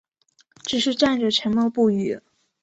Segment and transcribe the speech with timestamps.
[0.63, 2.19] 只是站着沉默不语